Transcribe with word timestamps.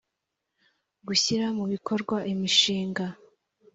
gushyira 1.07 1.45
mu 1.57 1.65
bikorwa 1.71 2.17
imishinga 2.33 3.05